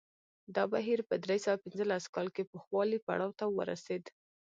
دا 0.55 0.63
بهیر 0.73 0.99
په 1.09 1.15
درې 1.23 1.37
سوه 1.45 1.61
پنځلس 1.63 2.03
کال 2.15 2.27
کې 2.35 2.49
پوخوالي 2.51 2.97
پړاو 3.05 3.37
ته 3.39 3.45
ورسېد 3.57 4.03